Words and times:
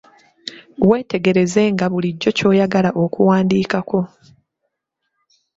Weetegereze 0.89 1.61
nga 1.73 1.85
bulijjo 1.91 2.29
ky'oyagala 2.37 2.89
okuwandiikako. 3.03 3.99